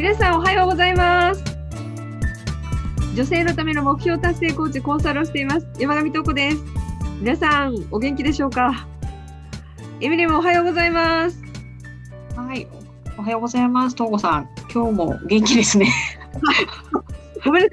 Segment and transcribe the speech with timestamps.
[0.00, 1.44] 皆さんおはようございます。
[3.14, 5.68] 女性のための目標達成コーチコンサルをしています。
[5.78, 6.64] 山上東子です。
[7.20, 8.88] 皆さんお元気でしょうか？
[10.00, 11.38] エミリもおはようございます。
[12.34, 12.66] はい
[13.18, 13.94] おはようございます。
[13.94, 15.92] 東子さん今日も元気ですね。
[17.44, 17.68] ごめん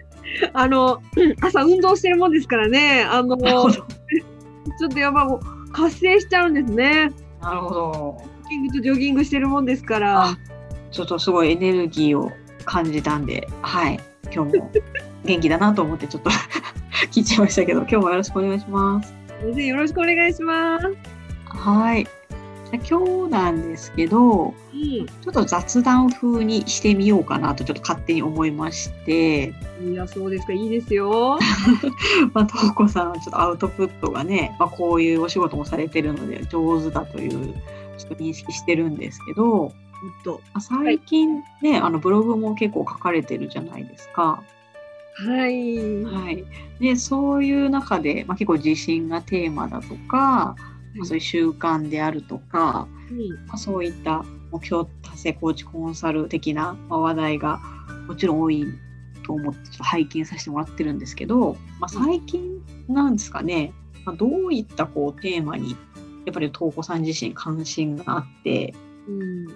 [0.52, 1.02] あの
[1.42, 3.08] 朝運動してるもんですからね。
[3.10, 5.40] あのちょっとやば
[5.72, 7.10] 活性しちゃうんですね。
[7.42, 8.22] なるほど。
[8.50, 10.38] キングとジョギングしてるもんですから
[10.98, 12.32] ちょっとすごいエネルギーを
[12.66, 14.00] 感じたんではい。
[14.34, 14.72] 今日も
[15.24, 16.32] 元気だなと思ってちょっと
[17.14, 19.14] 聞いちゃいましたけど今日もよろしくお願いします。
[19.62, 20.88] よろしくお願いします。
[21.46, 22.08] はい。
[22.90, 29.54] 今日なんですけど、うん、ちょっと雑談風にしてみようかなとちょっと勝手に思いまして。
[29.80, 30.54] いやそうですか。
[30.54, 31.38] いいですよ。
[32.34, 37.54] まあとうこさんはちょっとアウトプットがね、まあ、こういうお仕事もされてるので上手だという
[37.98, 39.72] ちょっと認識してるんですけど
[40.24, 44.44] と最近ね、はい、あのブログも結構書かれてるじゃないですか。
[45.20, 46.46] はい、はい、
[46.80, 50.56] でそういう中で、まあ、結構自信がテーマだとか、
[50.96, 52.88] まあ、そういう習慣であるとか、
[53.48, 57.60] まあ、そういった目標達成コーチコンサル的な話題が
[58.08, 58.66] もちろん多い
[59.26, 63.74] と思ってちょっと拝見させてもらってるんですけど、まあ、最近なんですかね、
[64.06, 65.76] まあ、どういったこうテーマに
[66.26, 68.74] やっぱり東子さん自身関心があって、
[69.08, 69.48] うん、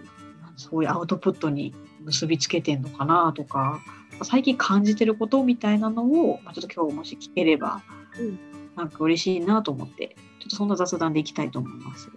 [0.61, 3.81] そういうアウトプットに結びつけてんのかなとか
[4.23, 7.81] 最近感じてることみたいなのを、まあ、ちょっと今日もし聞ければ、
[8.19, 8.39] うん、
[8.75, 12.09] なんか嬉しいなと思ってちょっとそんな雑談でいきたいと思います。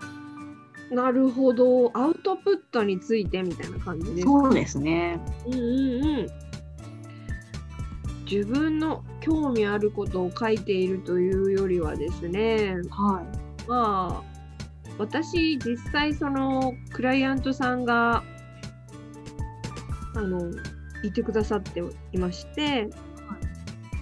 [0.90, 1.90] なるほど。
[1.94, 4.32] アウトプットについてみたいな感じですか？
[4.32, 5.18] そうですね。
[5.46, 6.26] うんうんうん。
[8.30, 14.22] 自分の興味あることを書いているというよりはですね、はい、まあ
[14.98, 18.22] 私実際そのクライアントさんが
[20.14, 20.50] あの
[21.02, 21.82] いてくださって
[22.12, 22.68] いまして、は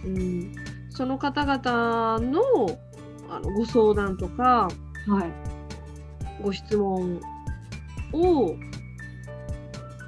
[0.05, 0.55] い、うん、
[0.91, 2.79] その方々の
[3.29, 4.69] あのご相談とか、
[5.09, 7.19] はい、ご質問
[8.13, 8.55] を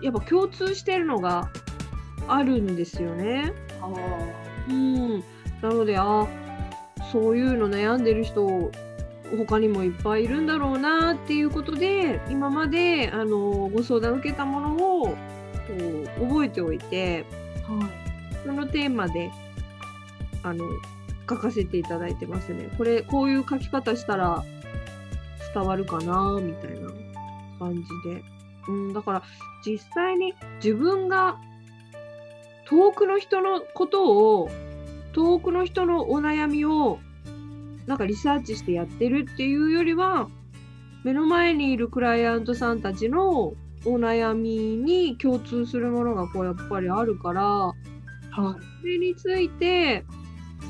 [0.02, 1.50] やっぱ共通してるのが
[2.28, 3.52] あるんですよね。
[3.80, 3.88] あ
[4.68, 5.20] うん、
[5.62, 6.26] なのであ
[7.12, 8.70] そういうの悩んでる人
[9.36, 15.16] 他にもいっぱいいるんだろうなっていうことで今まであのご相談受けたものを
[15.78, 17.24] こう覚えておいて、
[17.66, 19.30] はい、そのテーマで
[20.42, 20.64] あの
[21.28, 22.68] 書かせていただいてますね。
[22.76, 24.44] これこういう書き方したら
[25.54, 26.90] 伝わるかなみたいな
[27.58, 28.22] 感じで。
[28.66, 29.22] うん、だから
[29.64, 31.38] 実際に自分が
[32.66, 34.50] 遠くの人のことを
[35.12, 36.98] 遠くの人のお悩みを
[37.86, 40.28] なんかリサーチしてやってるっていうよりは
[41.04, 43.52] 目の前にいるクライアントさんたちの
[43.84, 47.74] お悩みに共通するものがこうやっぱりあるから、はい、
[48.80, 50.04] それについて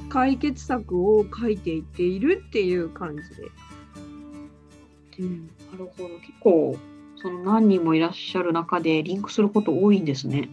[0.09, 3.49] 解決策を書いていっているっていう感じで。
[5.21, 6.77] うん、なるほど結構
[7.17, 10.49] その何人もいらっしゃる中でリンクすること多いんですね。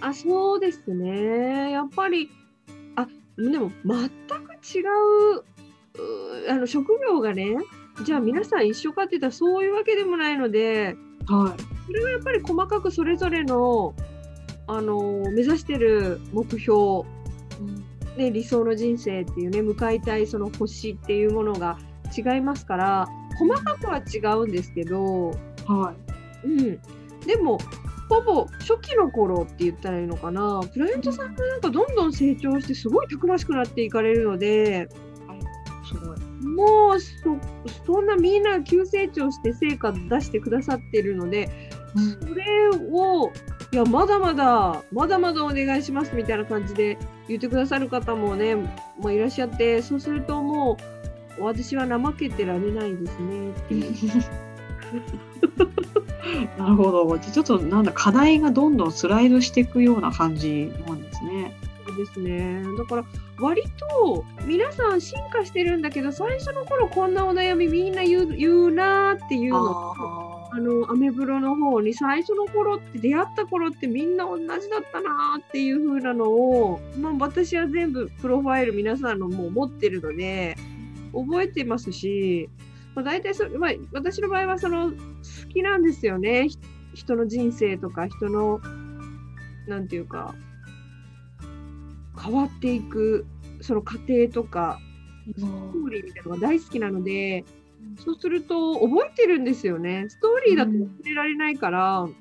[0.00, 2.30] あそうですねやっぱり
[2.94, 7.56] あでも全く違うあの職業がね
[8.04, 10.96] じゃあ皆さん一緒かって言ったらそういうわけでもないので
[11.28, 13.94] はい、それはやっぱり細かくそれぞれの、
[14.66, 17.04] あの目指してる目標、
[18.16, 21.78] ね、理想の人生っていうね向かいたいその星っていうものが
[22.16, 25.30] 違いますから細かくは違うんですけど、
[25.66, 25.94] は
[26.44, 26.46] い。
[26.46, 26.80] うん、
[27.26, 27.58] でも
[28.08, 30.60] ほぼ初期の頃って言ったらいいのかな。
[30.72, 34.88] クライアントさんがなんかどんどん成長してすごいたくましくなっていかれるので、
[35.86, 37.38] すごいもうそ
[37.86, 41.48] そんなみんな急成長して成果出してくださってるので、
[41.94, 42.44] うん、それ
[42.90, 43.32] を
[43.72, 46.98] いやまだまだまだまだお願いしますみたいな感じで
[47.28, 48.54] 言ってくださる方もね、
[49.00, 50.78] まあ、いらっしゃってそうするとも
[51.38, 53.94] う私は怠けてられないですねっていう。
[56.58, 57.18] なるほど。
[57.18, 61.56] ちょっとなんだ課題がどんどんスライドしていくような感じなんですね。
[61.98, 62.62] ですね。
[62.78, 63.04] だから
[63.38, 63.62] 割
[64.00, 69.94] と皆さん進化してるんだけど最初の頃こんなお悩みみんな言う言うなっていうの
[70.50, 74.58] あのアメブロの方に最初の頃って出会った頃ってみんな同じだっ
[74.90, 80.56] たなっていう風なのを、まあ、私は全部プロファイル皆さんのもう持ってるので
[81.12, 82.48] 覚えてますし、
[82.94, 84.94] まあ、大体そ、まあ、私の場合はその好
[85.52, 86.48] きなんですよね
[86.94, 88.60] 人の人生とか人の
[89.66, 90.34] なんていうか
[92.18, 93.26] 変わっていく
[93.60, 94.78] その過程とか
[95.36, 97.44] ストーリーみたいなのが大好きなので、
[98.04, 100.06] そうすると覚えてるんですよね。
[100.08, 102.12] ストーリーだと忘れられないから、うん、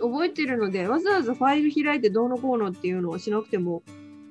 [0.00, 3.82] 覚えてるのでわざわざファイル開いてどうのこうのっていうのをしなくても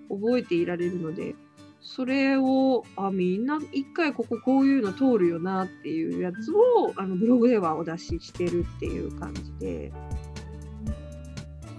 [0.10, 1.36] 覚えていられるので
[1.82, 9.92] それをあみんな一回こここういうの通るよなっていうやつをあのブログではお出ししてるっていう感じで。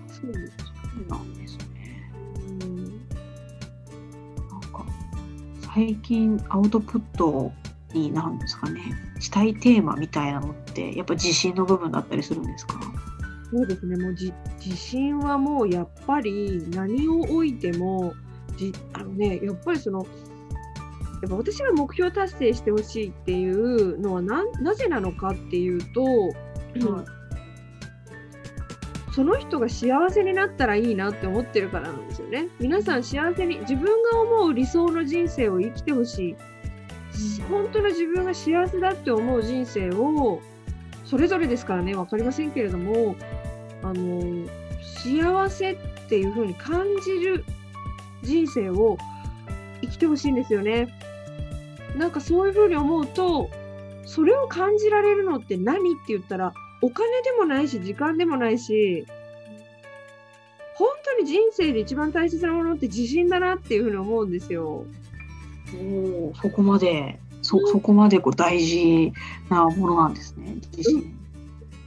[0.09, 0.33] そう
[1.11, 1.46] なんです
[5.77, 7.53] 最近アウトプット
[7.93, 8.81] になるんですかね
[9.21, 12.81] したいテーマみたいなのってやっぱ自信の部分だったりするんですか？
[13.53, 13.95] そうですね。
[13.99, 14.33] もう自
[14.75, 18.15] 信はもうやっぱり何を置いても
[18.57, 20.05] じあのねやっぱりそのや
[21.27, 27.05] っぱ私が目標達成してほしいっていうのはななぜなのかっていうと、うん、
[29.17, 32.49] その人が幸せになったらいいなって思ってるからなんですよね。
[32.61, 36.37] 皆さん幸せに自分が思う理想の人生を生きてほしい。
[37.49, 40.43] 本当の自分が幸せだって思う人生を
[41.07, 43.17] それぞれですからね分かりませんけれども
[43.83, 44.47] あの
[44.83, 45.77] 幸せっ
[46.11, 47.43] ていう風に感じる
[48.23, 48.99] 人生を
[49.81, 50.95] 生きてほしいんですよね。
[51.97, 53.49] なんかそういう風に思うと
[54.05, 59.07] それを感じられるのって何って言ったらお金でもないし時間でもないし
[60.75, 64.85] 本当に人生で一番大切なものって自信だなっていうふうに思うんですよ。
[65.75, 69.13] おそこまでそそこまでこう大事
[69.49, 71.17] なものなんですね自信、うん、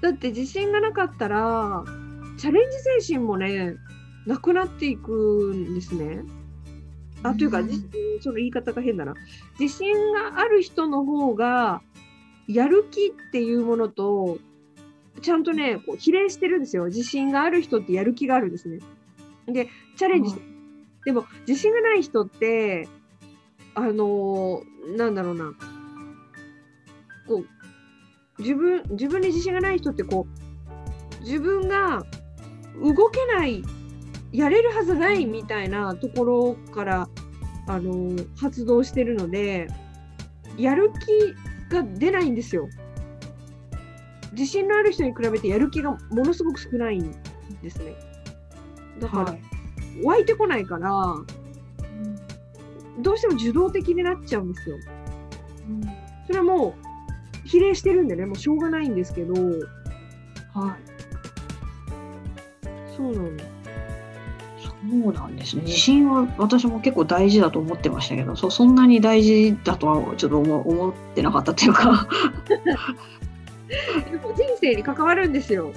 [0.02, 1.84] だって自信がなかったら
[2.38, 3.76] チャレンジ精神もね
[4.26, 6.24] なくなっていくんですね。
[7.24, 7.70] あというか、うん、
[8.22, 9.14] その言い方が変だな。
[9.60, 11.82] 自信がある人の方が
[12.48, 14.38] やる気っていうものと
[15.20, 16.86] ちゃんとねこう比例してるんですよ。
[16.86, 18.80] 自信がある人ってやる気があるんですね。
[19.48, 19.68] で
[19.98, 20.50] チャレンジして、うん、
[21.06, 22.88] でも自信がない人って
[23.76, 25.54] あのー、なんだろうな
[27.28, 27.44] こ
[28.38, 30.28] う自分自分に自信がない人ってこ
[31.20, 32.04] う自分が
[32.82, 33.64] 動けない
[34.32, 37.10] やれるはずないみたいなところから
[37.68, 39.68] あのー、発動してるので
[40.58, 40.92] やる
[41.70, 42.68] 気が出ないんですよ。
[44.32, 47.12] 自信のある人に比べてやる気がものすごく少ないん
[47.62, 47.96] ですね。
[49.00, 49.42] だから、はい、
[50.04, 51.16] 湧いてこないから、
[53.00, 54.78] どうしても受動的になっちゃうんですよ。
[55.70, 55.82] うん、
[56.28, 56.76] それはも
[57.46, 59.34] う比例してるんでねもうしょうがないんですけど。
[59.34, 60.90] はい。
[62.96, 63.50] そうなんです。
[64.90, 65.64] そうなんですね。
[65.64, 72.08] 自信は私も結構大事だと思ってましたけどそそんなに大事だとはちょっと思思ってなかったっていうか
[74.36, 75.72] 人生に関わるんですよ。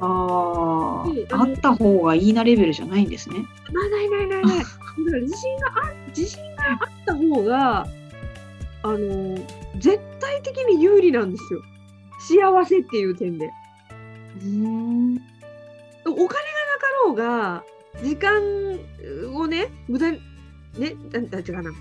[0.00, 3.40] ああ、あった方がいいなレベルじゃないんですね。
[3.72, 4.58] まあ、ないないないない。
[4.64, 7.88] だから自信があ自信があった方が
[8.82, 9.34] あの
[9.78, 11.62] 絶対的に有利なんですよ。
[12.20, 13.50] 幸せっていう点で。
[14.42, 15.16] うん
[16.04, 16.42] お金がなか
[17.04, 17.64] ろうが
[18.02, 18.40] 時間
[19.34, 20.20] をね無駄に
[20.78, 21.72] ねなんていうかな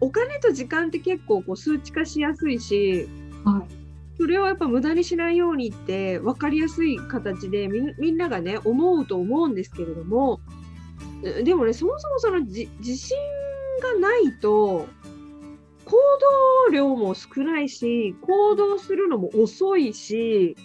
[0.00, 3.08] お金と時間って結構こう数値化しやすいし、
[3.44, 3.77] はい、
[4.18, 10.40] それをやっぱ無駄にしないようにって分かりやすい形でみんながね思うと思うんですけれども
[11.22, 12.66] でもねそもそもその自
[12.96, 13.16] 信
[13.80, 14.88] がないと
[15.84, 15.96] 行
[16.66, 20.56] 動量も少ないし行動するのも遅いし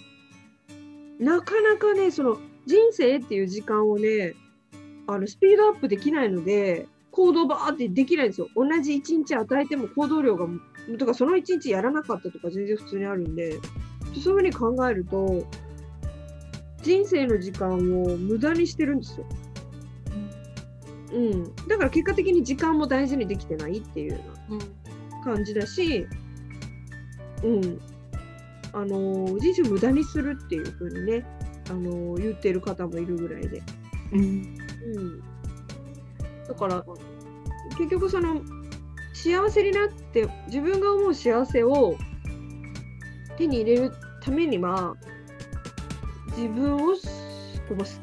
[1.20, 4.34] なかなかねその人生っていう時間をね
[5.06, 8.48] あのスピードアップできないので行動バーってできないんですよ。
[8.56, 10.48] 同じ1日与えても行動量が
[10.98, 13.58] とかその1日やらなかったとか全然普通にあるんで
[14.22, 15.46] そういうふうに考えると
[16.82, 19.26] 人生の時間を無駄にしてるんですよ。
[21.12, 24.18] うん、だから結果的に時間も大事にできてないっていうよ
[24.50, 26.06] うな感じだし、
[27.42, 27.80] うん、
[28.72, 31.24] あのー、人生を無駄にするっていうふうにね、
[31.70, 33.62] あのー、言ってる方もいるぐらいで。
[34.12, 35.22] うん、うん、
[36.48, 36.84] だから
[37.78, 38.42] 結局その
[39.14, 41.96] 幸せになって自分が思う幸せを
[43.38, 44.96] 手に入れるためには
[46.36, 46.96] 自分を好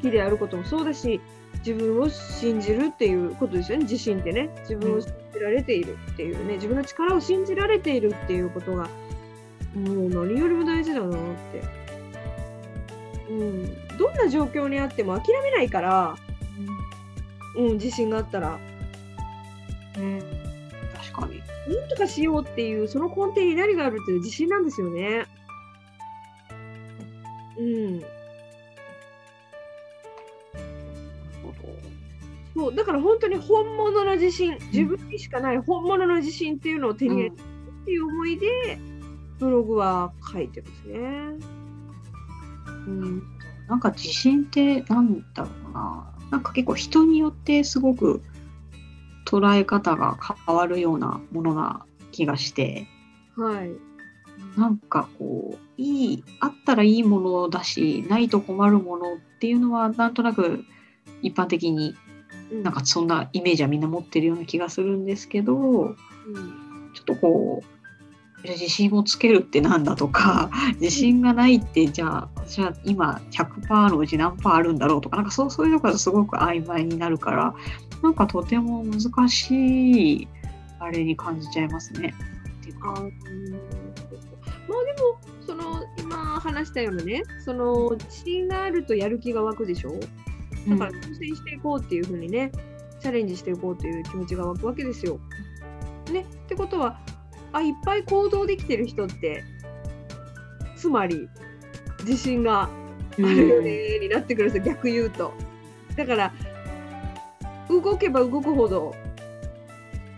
[0.00, 1.20] きであることもそうだし
[1.64, 3.84] 自分を信じるっていうことですよね。
[3.84, 4.50] 自信ってね。
[4.62, 6.54] 自分を信じられているっていうね。
[6.54, 8.88] 自分の力を信じられているっていうことが
[9.74, 11.10] もう何よりも大事だなっ
[11.52, 11.62] て、
[13.30, 16.16] うん、どんな状況にあっても諦めないから、
[17.56, 18.58] うん、自信があったら。
[19.98, 20.41] うん
[21.12, 21.42] 確かに。
[21.74, 25.26] なんとかしようっていう、その根底に何があるっていう自信なんですよね。
[27.58, 28.02] うん。
[32.54, 38.78] そうだから本当に本物の自信、自分にしかない本物の自信っていうのを手に入れるっていう思いで、
[39.38, 40.98] ブログは書いてますね。
[42.86, 43.22] うん、
[43.68, 46.08] なんか自信ってなんだろうな。
[46.30, 48.22] なんか結構人によってすごく
[49.32, 52.86] 捉え方が変わるようなものな気がして。
[53.34, 53.70] はい。
[54.58, 60.64] なんかこういいあったらいいものだしないと困るものっていうのはなんとなく
[61.22, 61.94] 一般的に
[62.62, 65.94] なんかそんなイメージはみんな持ってるような気がするんですけど、うん、
[66.92, 67.81] ちょっとこう
[68.44, 77.54] 自信をつけるってなんだとか自信がないってじゃあ私は今100%のうち何パーあるんだろうとかなんかそうそういうところがすごく曖昧になるから
[78.02, 80.28] なんかとても難しい
[80.80, 82.12] あれに感じちゃいますね。
[82.60, 82.88] っていうか。
[82.88, 83.12] まあでも
[85.46, 89.92] その今話したようなねその自信があるとやる気が湧くでしょ？
[90.68, 92.50] だから挑戦していこうっていうふうにね、
[93.00, 95.18] チャレンジしていこうという気持ちが湧くわけですよ。
[96.12, 96.20] ね？
[96.20, 97.00] ってことは
[97.52, 99.44] あいっぱい行動できてる人って
[100.76, 101.28] つまり
[102.04, 102.68] 自信があ
[103.16, 105.32] るよねになってくるんですよ、逆言うと。
[105.96, 106.32] だから
[107.68, 108.94] 動けば動くほど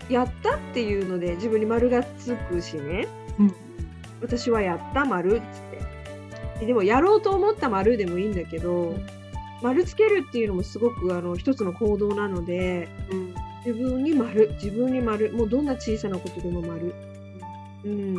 [0.09, 3.55] やったっていうので自分に丸がつくしね、うん、
[4.21, 6.67] 私はやった丸っつって。
[6.67, 8.97] でもやろうと思った丸でもいいんだけど
[9.63, 13.35] 丸つけるっていうのもすごくあの一つの行動なので、うん、
[13.67, 16.95] 自分に丸自分に丸もうどんな小さなことでも丸
[17.85, 18.17] うん。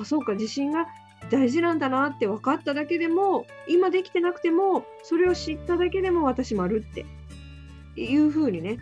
[0.00, 0.86] あそうか自信が
[1.30, 7.06] 大事なんだなって分かっただけでも今できてなくてもそれを知っただけでも私丸って
[7.96, 8.78] いうふうにね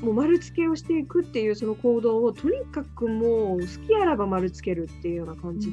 [0.00, 5.70] もう丸付けをしていくっていうその行動をとにかくもう好きあらば丸つけるっていうような感じ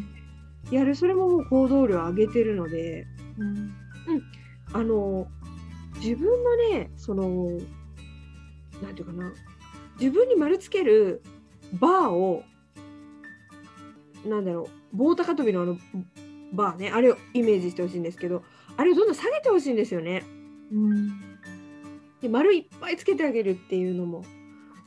[0.69, 0.95] でやる。
[0.95, 3.07] それももう行動量を上げてるので、
[3.38, 3.74] うん、うん、
[4.74, 5.27] あの
[5.98, 7.60] 自分のねその
[8.81, 9.33] 何て言うかな
[10.00, 11.24] 自分に丸つける
[11.74, 12.43] バーを
[14.25, 15.78] なんだろう棒高跳びのあの
[16.54, 18.44] バーねあれをイメージしてほしいんですけど
[18.78, 20.24] あれをどんどん下げてほしいんですよね。
[20.72, 21.32] うん
[22.22, 24.24] で丸いっぱいつけてあげるっていうのも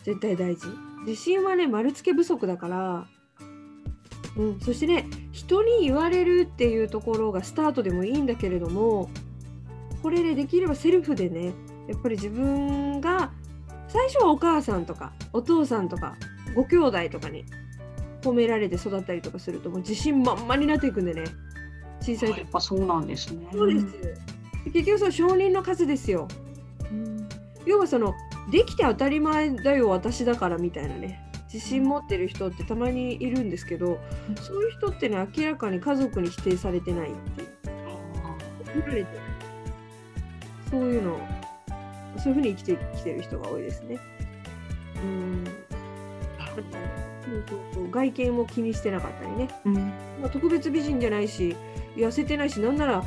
[0.05, 0.69] 絶対大事
[1.07, 3.07] 自信はね丸付け不足だから、
[4.37, 9.11] うん、そしてね人に言われるっていうところがスタートでもいいんだけれども
[10.03, 11.53] これでできればセルフでね
[11.89, 13.33] やっぱり自分が
[13.89, 16.17] 最初はお母さんとかお父さんとか
[16.55, 17.45] ご兄弟とかに
[18.25, 21.25] 褒められて育ったりとかするともう自信満々になっていくんでね。
[22.01, 22.41] 小さい時。
[22.41, 23.47] やっぱそうなんですね。
[23.53, 23.87] そうです。
[24.73, 26.29] 結局その承認の数ですよ。
[27.67, 28.15] 要はその
[28.51, 31.21] できて当たり前だよ私だからみたいなね。
[31.53, 33.99] 自信持ってる人ってたまにいるんですけど、
[34.43, 37.49] そういう人ってね明らかに家族に否定されてないっていう。
[38.87, 39.07] られて
[40.69, 41.17] そういうの
[42.19, 43.99] そういうふうに生きてきてる人が多いですね。
[44.97, 45.34] うん
[47.49, 49.75] そうそう外見も気にしてなかったりね、うん。
[49.75, 51.57] まあ、特別美人じゃないし
[51.97, 53.05] 痩せてないしなんなら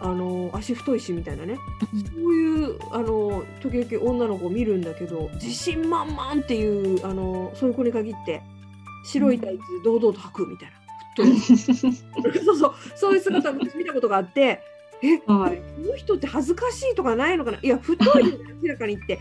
[0.00, 1.58] あの足太いしみたいなね、
[2.14, 8.40] そういうあの時々女の子を見るんだけど自信満々っていうあのそういう子に限って
[9.04, 10.80] 白いタイツ堂々と履くみたいな。
[12.42, 12.74] そうそう。
[12.94, 14.62] そういう姿を見たことがあって
[15.02, 17.58] え、はい、この人って恥ずかしいとかないのかな？
[17.60, 18.24] いや太い
[18.62, 19.18] 明らかにって。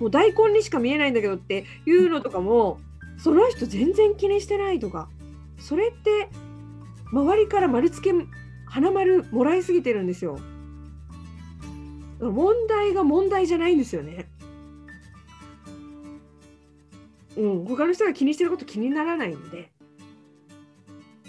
[0.00, 2.80] もう大根にしか見えないんだけどっていうのとかも
[3.18, 5.08] その人全然気にしてないとか
[5.58, 6.28] それって
[7.12, 8.12] 周りから丸つけ
[8.66, 10.38] 花丸もらいすぎてるんですよ。
[12.20, 14.28] 問題が問題じゃないんですよね。
[17.36, 19.70] うん、他の人が気にしてること気にならないんで。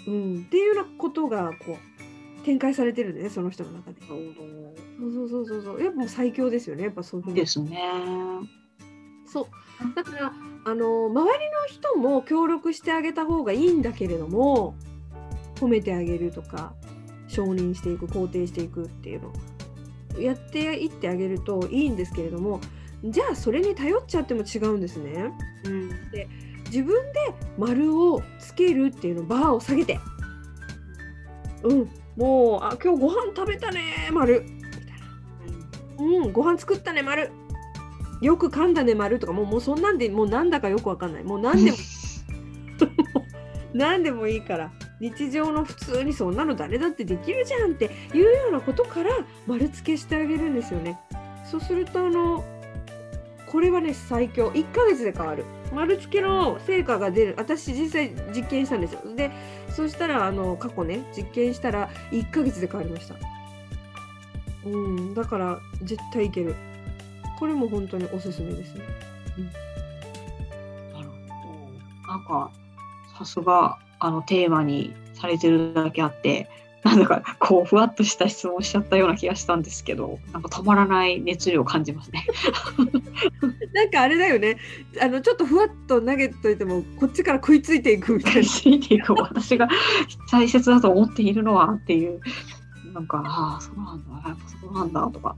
[0.06, 1.76] うん、っていうようなことがこ
[2.42, 4.00] う展開されてるんでねその人の中で。
[4.06, 7.78] そうそうそうそうやっぱもう最強ですよねやっぱそういうですね。
[9.26, 9.46] そう
[9.94, 10.32] だから
[10.64, 14.74] あの周りの人も協力してあげた方がいいんだけれども
[15.56, 16.74] 褒めてあげるとか
[17.28, 19.32] 承認していく肯定していくっていうの
[20.18, 22.60] をやっていってあげるといいんですけれども
[23.04, 25.30] じゃあそれに頼っちゃっても違うんですね。
[25.64, 26.28] うん、で
[26.66, 30.00] 自分で丸をつけるっていうのバーを下げて。
[31.62, 31.90] うん。
[32.16, 34.42] もうあ今日ご飯食べたね丸。
[34.42, 36.24] みたいな。
[36.24, 36.32] うん。
[36.32, 37.30] ご飯作ったね丸
[38.20, 41.24] よく噛んだね丸とかもうもうそんなんでもうなんだかよくわかんない。
[41.24, 41.76] もう何でも
[43.74, 44.70] 何でもいいから。
[44.98, 49.10] 日常の普通にそんなの誰だってできるじゃんっていうようなことから
[49.46, 50.98] 丸付けしてあげるんですよね。
[51.44, 52.44] そうするとあの
[53.46, 54.48] これはね最強。
[54.48, 55.44] 1ヶ月で変わる。
[55.74, 57.34] 丸付けの成果が出る。
[57.36, 59.00] 私実際実験したんですよ。
[59.14, 59.30] で
[59.68, 63.14] そしたらあの過去ね実験したら1ヶ月で変わりました。
[64.64, 66.54] うんだから絶対いける
[67.38, 68.80] これも本当におすすめですね、
[69.38, 69.44] うん、
[70.92, 71.14] なるほ
[72.06, 72.12] ど。
[72.12, 72.50] なんか
[73.18, 76.48] さすがあのテーマにされてるだけあって
[76.86, 82.24] なんだかこうふわっとした質問しちゃったような気がしたんですけどなんか止まらない熱量を感じますね。
[83.74, 84.56] なんかあれだよね。
[85.02, 88.42] あのちょっとふわっと投げといてもこっちから食いついていくみたいな。
[88.44, 89.14] 食いついていく。
[89.14, 89.68] 私が
[90.30, 92.20] 大切だと思っているのはっていう。
[92.94, 94.28] なんかああそうなんだ。
[94.28, 95.36] やっぱそうなんだとか。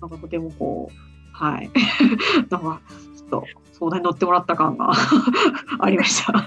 [0.00, 1.05] なんかとてもこう
[1.36, 1.70] はい。
[2.48, 2.80] なんか
[3.16, 4.92] ちょっと相談に乗ってもらった感が
[5.78, 6.46] ありました。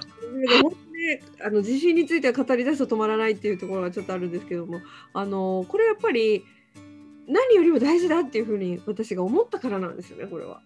[1.43, 4.81] あの地震については語り出すと止まらないっていうところがちょっとあるんですけども
[5.13, 6.43] あのこれやっぱり
[7.27, 10.61] 何よりも大事だっていうふうに私が思ったからなんですよねこれは。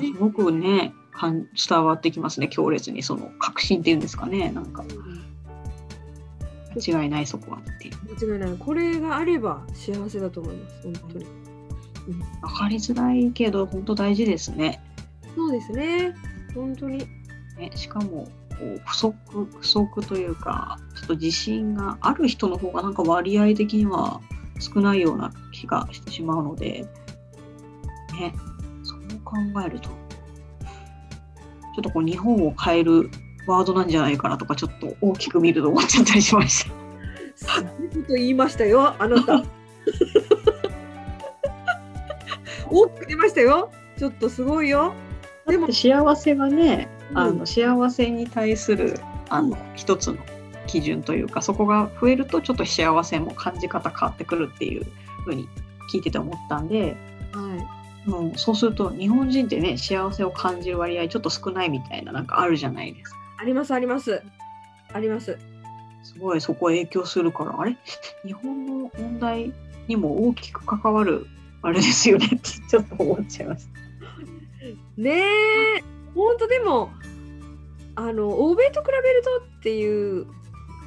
[0.00, 0.12] す。
[0.12, 0.94] ごくね
[1.68, 4.84] 伝わってきますね強烈にその確信っていうんですかねなんか、
[6.76, 7.94] 間違いないそこはっていう。
[8.26, 8.56] 間違いない。
[8.58, 11.26] これがあれば幸せだと思います本当に、
[12.06, 14.82] うん、分かりづらいけど本当大事ですね
[15.34, 16.14] そうですね
[16.54, 16.98] 本当に
[17.58, 19.14] ねしかもこう不足
[19.60, 24.20] 不足というかちょっと自信がある人の方がなんか割合的には
[24.60, 26.86] 少ないような気がしてしまうので、
[28.12, 28.34] ね、
[28.82, 33.10] そう考えるとちょっとこう日本を変える
[33.46, 36.84] ワードなんじゃないかなとかちょっと大きく見ると思っちゃったりしました。
[37.36, 39.42] すごいこと言いましたよあなた。
[42.74, 43.70] 大きく出ましたよ。
[43.96, 44.94] ちょっとすごいよ。
[45.46, 50.16] でも幸せはねあの幸せに対するあの一つの
[50.66, 54.86] 基準というかそこが増えるとちょっと幸せも感じ方変わってくるっていう
[55.24, 55.46] ふうに
[55.92, 56.96] 聞いてて思ったんで、
[57.32, 63.16] はいうん、そうすると日本人ってね幸せを感じる割合ちょっと少ないみたいななんかあるじゃないですか。
[63.38, 64.22] ありますあります
[64.92, 65.38] あります。
[66.02, 67.76] すごいそこ影響するからあれ？
[68.24, 69.52] 日本の問題
[69.86, 71.26] にも大きく関わる
[71.64, 73.72] あれですよねってちょっと思っちゃいました。
[75.00, 75.84] ねえ
[76.14, 76.90] 本当でも
[77.96, 80.26] あの欧米と比べるとっていう、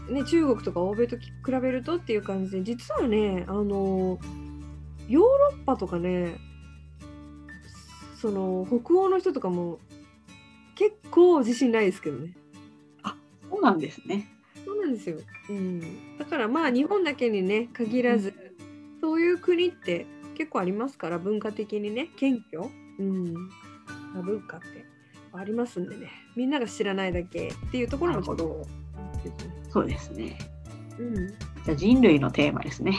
[0.09, 4.19] ね、中国とか欧米と比べるとっていう感じで実はねあの
[5.09, 6.35] ヨーロッパとかね
[8.21, 9.79] その北欧の人とかも
[10.75, 12.33] 結構自信ないですけどね。
[13.01, 13.15] あ
[13.49, 14.27] そうなんですね。
[14.63, 15.17] そうなんですよ。
[15.49, 20.05] うん、だからまあ日本だけにね限らず、うん、そういう国って
[20.37, 22.69] 結構ありますから文化的にね謙虚、
[22.99, 23.33] うん、
[24.23, 24.85] 文化って
[25.33, 26.11] ありますんでね。
[26.35, 28.67] みんなが知らないだけっていうところもちょっと
[29.69, 30.37] そうですね、
[30.99, 32.95] うん、じゃあ人類のテーマですね。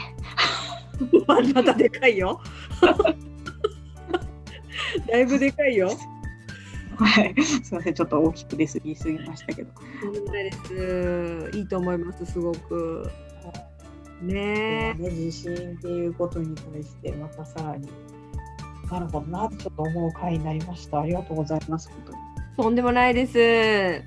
[1.27, 2.41] またでかいよ。
[5.09, 5.91] だいぶでかいよ。
[6.97, 9.71] はい、すみません、ちょっと大きく出過ぎすぎましたけど。
[10.03, 11.51] 問題です。
[11.57, 13.09] いいと思います、すごく。
[14.23, 17.89] ねね、地震っていうことに対して、またさらに。
[18.91, 21.01] なるほどなってちょっと思う回になりました。
[21.01, 21.91] ありがとうございます。
[21.91, 22.19] 本当に。
[22.57, 24.03] とんでもないです。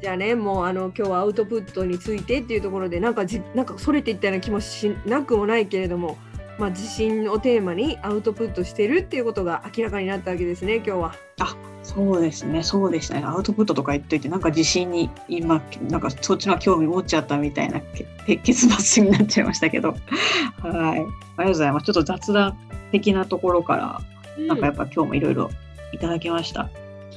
[0.00, 6.18] じゃあね、もうあの今日はアウトプットについてっていうところで、なんかじなんかそれていったような気もしなくもないけれども、
[6.58, 11.14] まあ、自信をテーマにアウトプットしてるっていうことが明らかになったわけですね、今日は。
[11.40, 13.22] あそうですね、そうでしたね。
[13.24, 17.80] アウトプットとか言っといて、なんか自信に今、なんかそっちの興味持っちゃったみたいな
[18.42, 19.94] 結末になっちゃいましたけど、
[20.60, 20.72] はい。
[20.72, 21.86] ありがとうございます。
[21.86, 22.58] ちょっと雑談
[22.90, 24.00] 的なところから、
[24.36, 25.50] うん、なんかやっぱ今日もいろいろ
[25.92, 26.68] いただきました。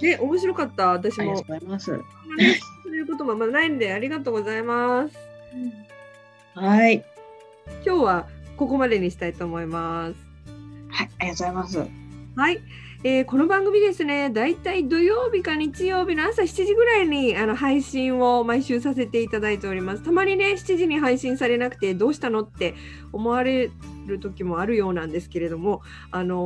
[0.02, 1.24] ね、面白かった、私も。
[1.24, 1.86] ありがとうございます。
[1.86, 1.94] そ
[2.92, 5.18] ういうこともまだないんで、ありがとうございます。
[6.54, 7.04] はい。
[7.86, 8.28] 今日は
[8.62, 10.16] ここまでにしたいと思います。
[10.90, 11.90] はい、ありがとうございます。
[12.36, 12.62] はい。
[13.04, 20.04] えー、この番組ですね、だいたい土曜日か日曜日の朝7時ぐらいにあの配信を毎週させていただいております。
[20.04, 22.76] たまにね、7時に配信されなくてどうしたのって
[23.12, 23.72] 思われ
[24.06, 26.38] る時もあるようなんですけれども、あのー、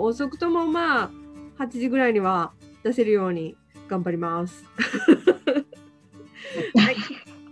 [0.00, 1.10] 遅くともまあ、
[1.58, 3.56] 8時ぐらいには出せるように
[3.88, 4.62] 頑張ります。
[6.76, 6.96] はい、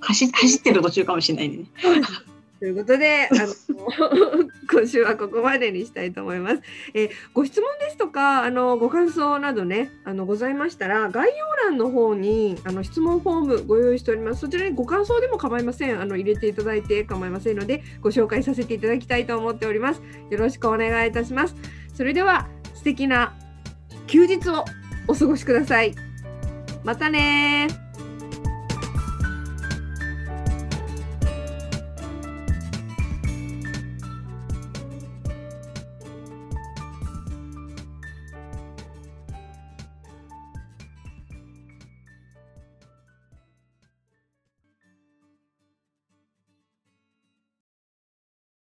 [0.03, 1.65] 走走ってる途中かもしれないね。
[2.61, 3.55] ということで、あの
[4.71, 6.61] 今週はここまでにしたいと思います。
[6.93, 14.41] えー、ご質問ですとか、あのご感想などね、あのございましたら、概要欄の方にあの質問フォームご用意しております。
[14.41, 15.99] そちらにご感想でも構いません。
[15.99, 20.03] あの入れていただいて構いませんので、ご紹介させていただきたいと思っております。
[20.29, 21.57] よろしくお願いいたします。
[21.95, 23.35] それでは素敵な
[24.07, 24.67] 休日を
[25.09, 25.95] お過ごしください。
[26.85, 27.90] またね